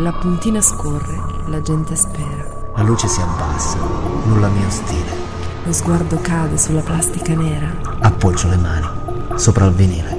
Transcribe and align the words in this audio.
La 0.00 0.12
puntina 0.12 0.60
scorre, 0.60 1.20
la 1.46 1.60
gente 1.60 1.96
spera. 1.96 2.70
La 2.76 2.84
luce 2.84 3.08
si 3.08 3.20
abbassa, 3.20 3.78
nulla 4.26 4.46
mi 4.46 4.64
ostile. 4.64 5.10
Lo 5.64 5.72
sguardo 5.72 6.20
cade 6.20 6.56
sulla 6.56 6.82
plastica 6.82 7.34
nera. 7.34 7.68
Appoggio 7.98 8.48
le 8.48 8.56
mani 8.58 8.86
sopra 9.34 9.66
il 9.66 9.72
vinile. 9.72 10.17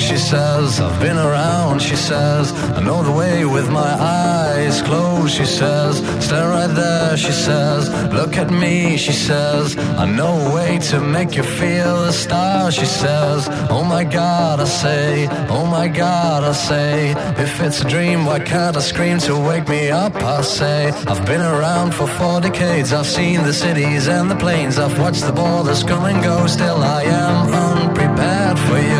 She 0.00 0.16
says. 0.16 0.80
I've 0.80 0.98
been 1.00 1.18
around, 1.18 1.80
she 1.80 1.96
says. 1.96 2.52
I 2.76 2.80
know 2.80 3.02
the 3.02 3.12
way 3.12 3.44
with 3.44 3.68
my 3.70 3.92
eyes 4.00 4.82
closed, 4.82 5.34
she 5.34 5.44
says. 5.44 5.98
Stand 6.24 6.48
right 6.50 6.74
there, 6.74 7.16
she 7.16 7.32
says. 7.32 7.90
Look 8.12 8.36
at 8.36 8.50
me, 8.50 8.96
she 8.96 9.12
says. 9.12 9.76
I 9.76 10.06
know 10.06 10.32
a 10.46 10.54
way 10.54 10.78
to 10.90 11.00
make 11.00 11.36
you 11.36 11.42
feel 11.42 12.04
a 12.04 12.12
star, 12.12 12.70
she 12.70 12.86
says. 12.86 13.48
Oh 13.68 13.84
my 13.84 14.04
god, 14.04 14.60
I 14.60 14.64
say. 14.64 15.28
Oh 15.48 15.66
my 15.66 15.88
god, 15.88 16.44
I 16.44 16.52
say. 16.52 17.10
If 17.36 17.60
it's 17.60 17.82
a 17.82 17.88
dream, 17.88 18.24
why 18.24 18.38
can't 18.40 18.76
I 18.76 18.80
scream 18.80 19.18
to 19.20 19.34
wake 19.38 19.68
me 19.68 19.90
up? 19.90 20.14
I 20.16 20.42
say. 20.42 20.90
I've 21.10 21.24
been 21.26 21.42
around 21.42 21.94
for 21.94 22.06
four 22.06 22.40
decades. 22.40 22.92
I've 22.92 23.06
seen 23.06 23.42
the 23.42 23.52
cities 23.52 24.08
and 24.08 24.30
the 24.30 24.36
plains. 24.36 24.78
I've 24.78 24.98
watched 24.98 25.24
the 25.24 25.32
borders 25.32 25.82
come 25.82 26.04
and 26.04 26.22
go. 26.22 26.46
Still, 26.46 26.82
I 26.82 27.02
am 27.04 27.46
unprepared 27.68 28.58
for 28.66 28.78
you, 28.92 28.99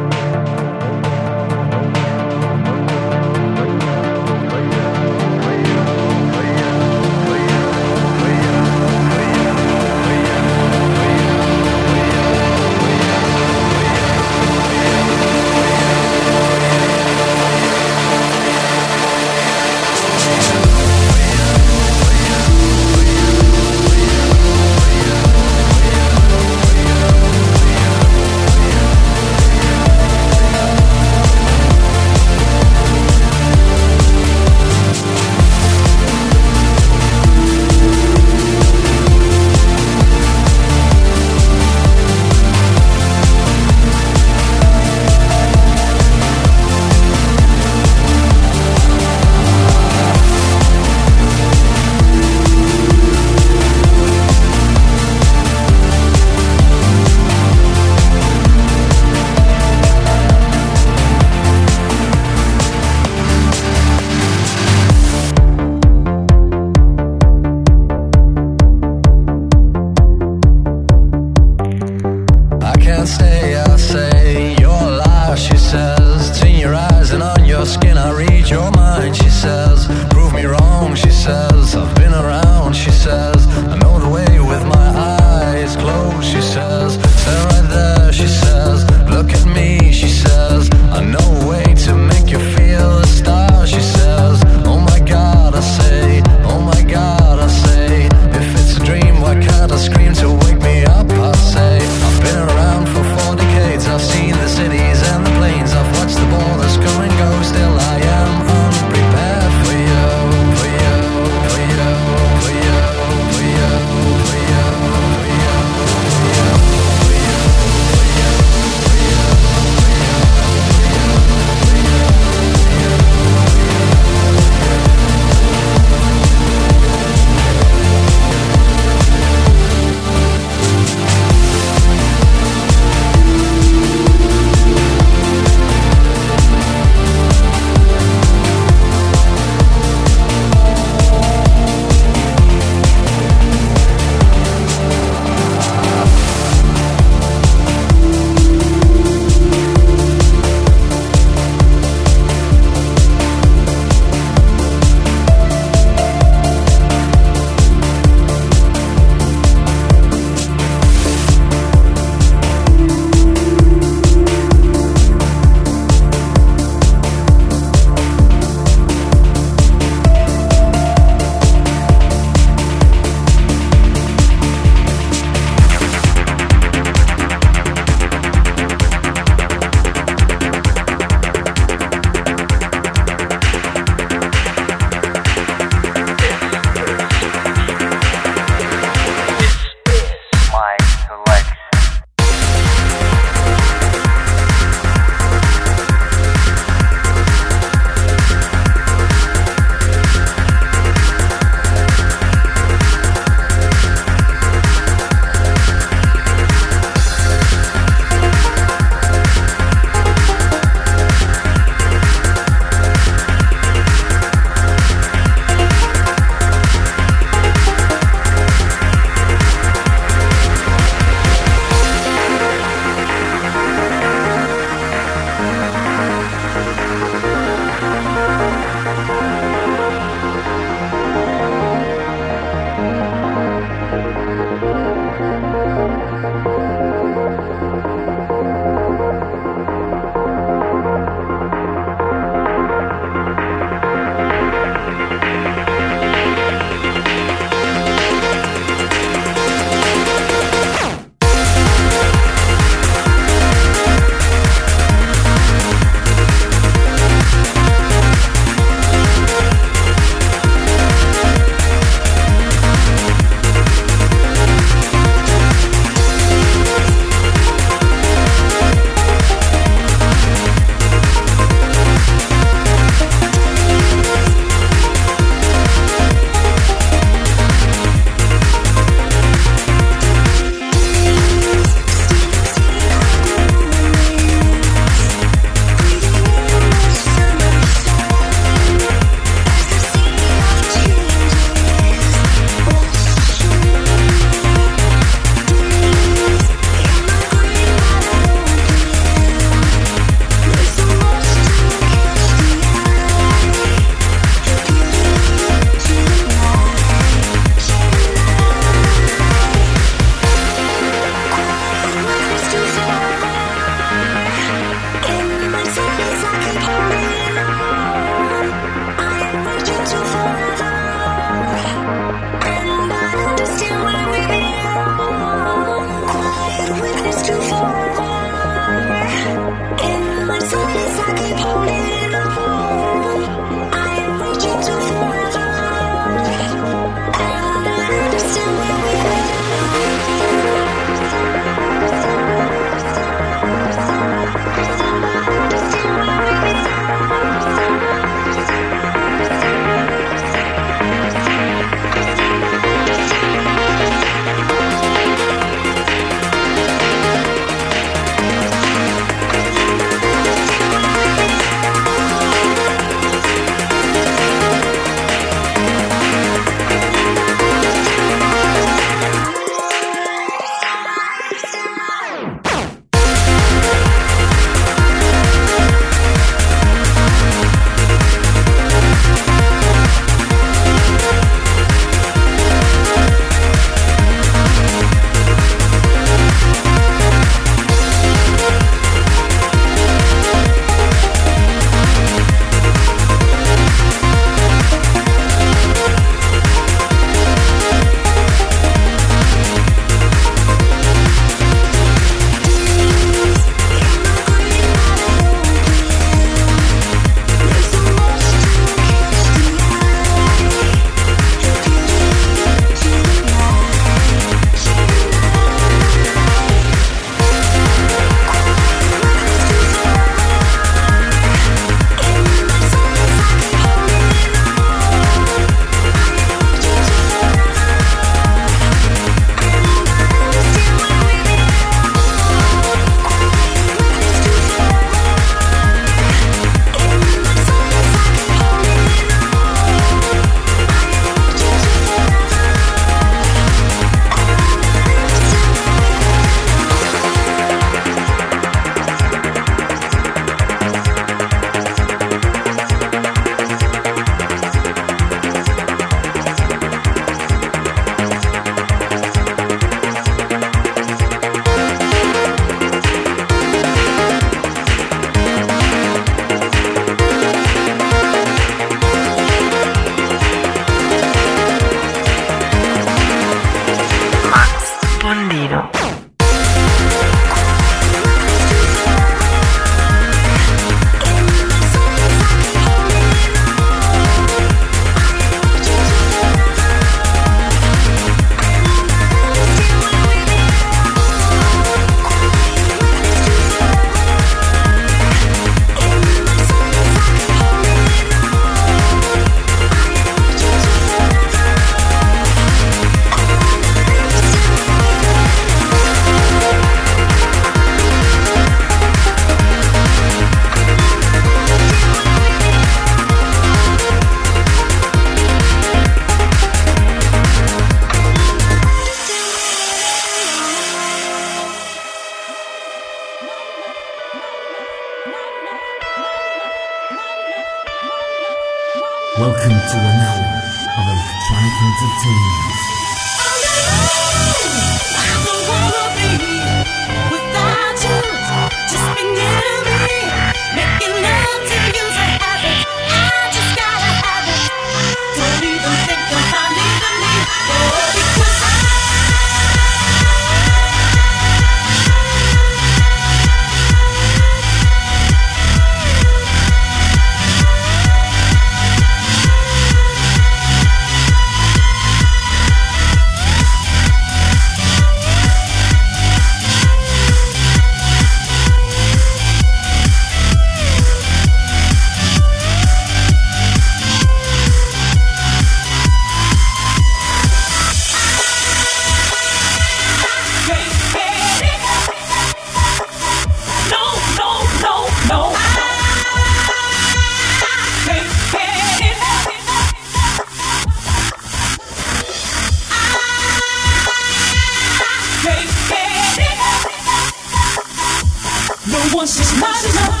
was 599.01 599.17
just 599.17 599.35
not 599.39 599.65
enough. 599.65 600.00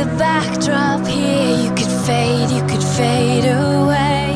the 0.00 0.16
backdrop 0.16 1.06
here. 1.06 1.56
You 1.62 1.70
could 1.74 1.92
fade, 2.06 2.50
you 2.50 2.62
could 2.70 2.82
fade 2.96 3.44
away. 3.44 4.28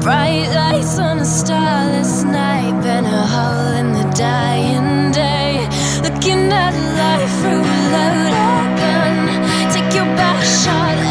Bright 0.00 0.48
lights 0.54 1.00
on 1.00 1.18
a 1.18 1.24
starless 1.24 2.22
night, 2.22 2.80
been 2.80 3.04
a 3.04 3.26
hole 3.34 3.72
in 3.80 3.88
the 3.92 4.06
dying 4.14 5.10
day. 5.10 5.66
Looking 6.04 6.52
at 6.52 6.74
life 7.02 7.34
through 7.40 7.66
a 7.74 7.78
loaded 7.94 8.68
gun, 8.80 9.16
take 9.72 9.92
your 9.94 10.06
best 10.16 10.64
shot. 10.64 11.05